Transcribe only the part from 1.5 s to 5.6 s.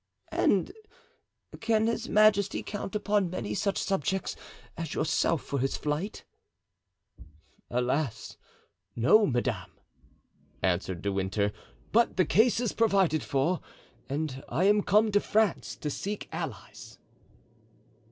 can his majesty count upon many such subjects as yourself for